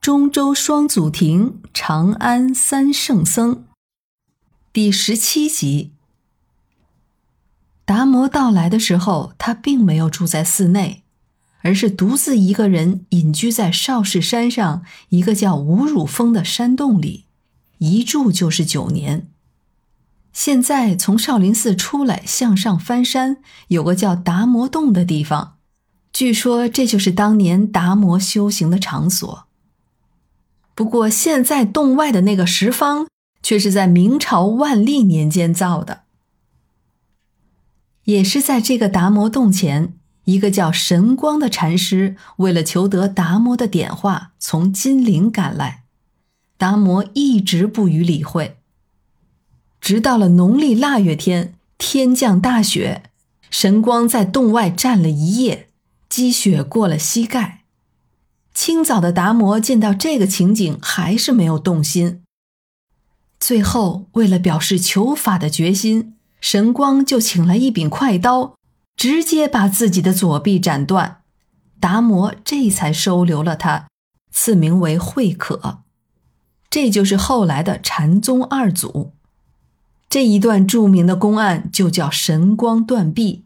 [0.00, 3.64] 中州双祖庭，长安三圣僧，
[4.72, 5.92] 第十七集。
[7.84, 11.02] 达摩到来的时候，他并没有住在寺内，
[11.62, 17.24] 而是独自一个人隐居在少室山上一个叫五乳峰的山洞里，
[17.78, 19.28] 一住就是九年。
[20.32, 25.56] 现在从少林寺出来，向上翻山，有个叫达摩洞的地方，
[26.12, 29.47] 据说这就是当年达摩修行的场所。
[30.78, 33.08] 不过，现在洞外的那个石方，
[33.42, 36.02] 却是在明朝万历年间造的。
[38.04, 39.94] 也是在这个达摩洞前，
[40.26, 45.82] 一个叫神光的禅师，为了求得达摩的点化，从金陵赶来。
[46.56, 48.58] 达摩一直不予理会，
[49.80, 53.02] 直到了农历腊月天，天降大雪，
[53.50, 55.70] 神光在洞外站了一夜，
[56.08, 57.57] 积雪过了膝盖。
[58.58, 62.24] 清早的达摩见到这个情景，还是没有动心。
[63.38, 68.56] 最后，为了表示求法的决心，神光就请来一柄快刀，
[68.96, 71.20] 直接把自己的左臂斩断。
[71.78, 73.86] 达摩这才收留了他，
[74.32, 75.84] 赐名为慧可。
[76.68, 79.12] 这就是后来的禅宗二祖。
[80.08, 83.44] 这一段著名的公案就叫神光断臂。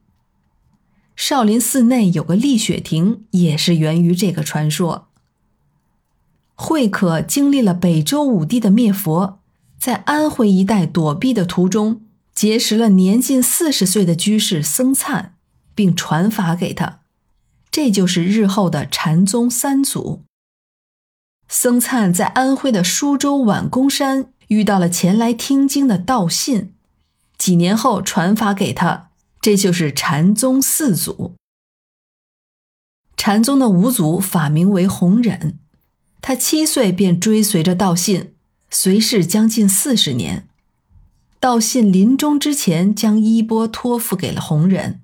[1.24, 5.06] 少林寺内有个立雪亭，也是源于这个传说。
[6.56, 9.38] 慧可经历了北周武帝的灭佛，
[9.78, 12.00] 在安徽一带躲避的途中，
[12.34, 15.36] 结识了年近四十岁的居士僧璨，
[15.76, 17.02] 并传法给他，
[17.70, 20.22] 这就是日后的禅宗三祖。
[21.46, 26.72] 僧璨在安徽的舒州宛公山遇到了前来听经的道信，
[27.38, 29.10] 几年后传法给他。
[29.42, 31.34] 这就是禅宗四祖。
[33.16, 35.58] 禅宗的五祖法名为弘忍，
[36.20, 38.34] 他七岁便追随着道信，
[38.70, 40.48] 随侍将近四十年。
[41.40, 45.00] 道信临终之前，将衣钵托付给了弘忍。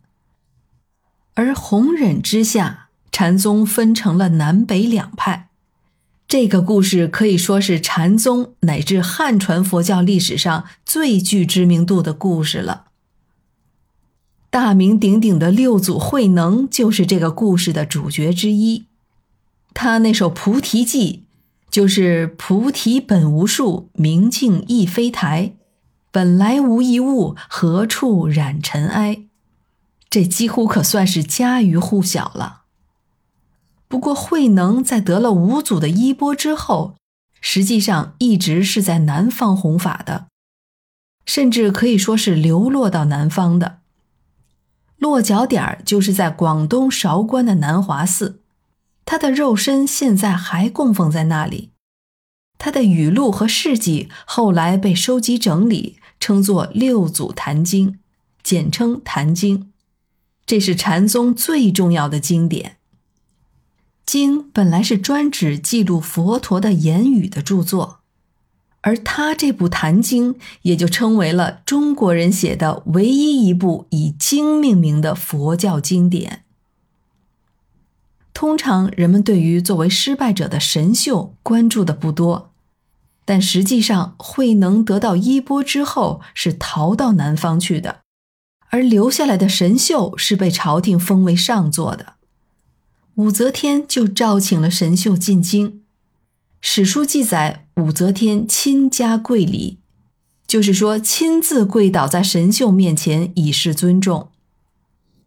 [1.35, 5.49] 而弘忍之下，禅宗分成了南北两派。
[6.29, 12.88] 这个故事可以说是禅宗乃至汉传佛教历史上最具知名度的故事了。
[14.59, 18.87] 大名鼎鼎的六祖慧能就是这个故事的主角之一。
[19.73, 21.27] 他那首《菩提记》
[21.73, 25.55] 就是“菩提本无树，明镜亦非台，
[26.11, 29.27] 本来无一物，何处染尘埃”，
[30.11, 32.63] 这几乎可算是家喻户晓了。
[33.87, 36.97] 不过，慧能在得了五祖的衣钵之后，
[37.41, 40.27] 实际上一直是在南方弘法的，
[41.25, 43.79] 甚至可以说是流落到南方的。
[44.99, 48.41] 落脚点就是在广东韶关的南华寺，
[49.05, 51.71] 他的肉身现在还供奉在那里。
[52.59, 57.93] 他的语录和事迹后来被收集整理，称作《六祖坛经》，
[58.43, 59.61] 简称《坛经》。
[60.45, 62.79] 这是禅宗最重要的经典。
[64.05, 68.01] 经本来是专指记录佛陀的言语的著作。
[68.89, 70.33] 而他这部《坛经》
[70.63, 76.45] 也就成为了中国人写的唯一一部以经命名的佛教经典。
[78.33, 82.51] 通常人们对于作为失败者的神秀关注的不多，
[83.27, 87.99] 但实际上慧能得到衣钵之后是逃到南方去的，
[88.71, 92.15] 而留下来的神秀是被朝廷封为上座的。
[93.17, 95.83] 武则天就召请了神秀进京。
[96.61, 99.79] 史书记载，武则天亲加跪礼，
[100.49, 104.33] 就是说亲自跪倒在神秀面前以示尊重。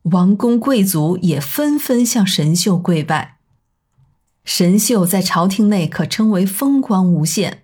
[0.04, 3.38] 王公贵族也纷纷向神秀跪拜。
[4.44, 7.64] 神秀在朝廷内可称为风光无限，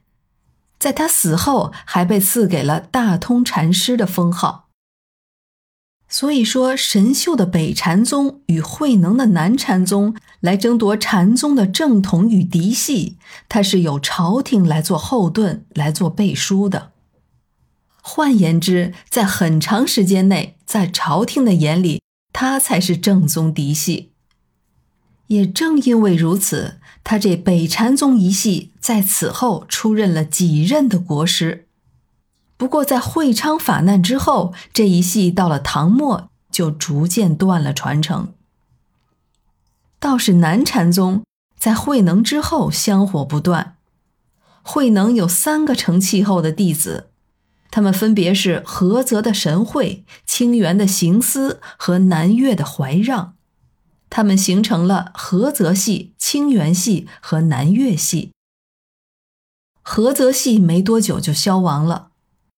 [0.80, 4.66] 在他死后还被赐给了大通禅师的封号。
[6.09, 13.17] 所以说，神秀的北禅宗与慧能的南禅宗来争夺禅宗的正统与嫡系，
[13.49, 16.91] 他是有朝廷来做后盾、来做背书的。
[18.02, 22.02] 换言之，在很长时间内，在朝廷的眼里，
[22.32, 24.14] 他才是正宗嫡系。
[25.28, 31.66] 也正因为如此，他这北禅宗一系在此后出任了几任的国师。
[32.58, 38.34] 不过，在会昌法难之后，这一系到了唐末就逐渐断了传承。
[40.00, 41.24] 倒是南禅宗
[41.59, 43.76] 在慧能之后香火不断。
[44.64, 47.09] 慧能有三个成气候的弟子，
[47.72, 53.36] 他们分别是菏泽的神会、清源的行思和南岳的怀让，
[54.09, 58.32] 他们形成了菏泽系、清源系和南岳系，
[59.86, 62.09] 菏泽系没多久就消亡了，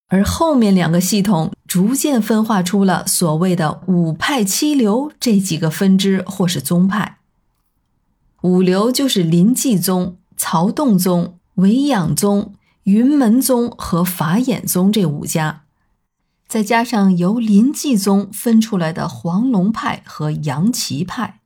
[0.09, 7.19] 而后面两个系统逐渐分化出了所谓的五派七流这几个分支或是宗派。
[8.41, 12.53] 五流就是临济宗、曹洞宗、维养宗、
[12.83, 15.63] 云门宗和法眼宗这五家，
[16.47, 21.39] 再加上由临济宗分出来的黄龙派和杨岐派。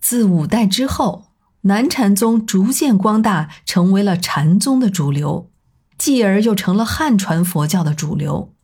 [0.00, 1.26] 自五代之后。
[1.64, 5.50] 南禅宗逐渐光大，成为了禅宗的主流，
[6.00, 8.54] 继而又成了汉传佛教的主流。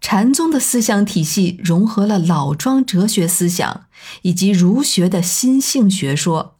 [0.00, 3.86] 禅宗的思想体系融合了老庄哲学思想
[4.22, 6.58] 以及儒学的心性学说，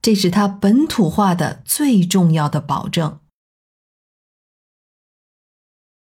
[0.00, 3.18] 这是它本土化的最重要的保证。